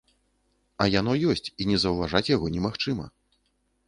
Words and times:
А 0.85 0.85
яно 0.99 1.13
ёсць, 1.33 1.51
і 1.61 1.67
не 1.71 1.77
заўважаць 1.83 2.23
яго 2.35 2.49
немагчыма. 2.57 3.05